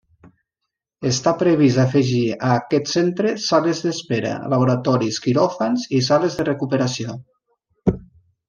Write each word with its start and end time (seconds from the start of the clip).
Està 1.09 1.33
previst 1.41 1.81
afegir 1.83 2.21
a 2.37 2.47
aquest 2.61 2.89
centre; 2.93 3.33
sales 3.45 3.83
d'espera, 3.85 4.33
laboratoris, 4.55 5.23
quiròfans, 5.27 5.87
i 5.99 6.03
sales 6.11 6.39
de 6.41 6.49
recuperació. 6.53 7.19